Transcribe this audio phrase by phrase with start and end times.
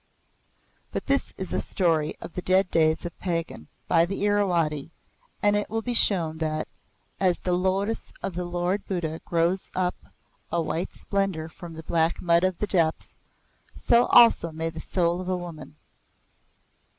[0.91, 4.89] But this is a story of the dead days of Pagan, by the Irawadi,
[5.43, 6.67] and it will be shown that,
[7.19, 10.07] as the Lotus of the Lord Buddha grows up
[10.51, 13.15] a white splendour from the black mud of the depths,
[13.75, 15.75] so also may the soul of a woman.